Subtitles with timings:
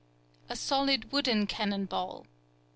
[0.49, 2.25] A solid wooden cannon ball.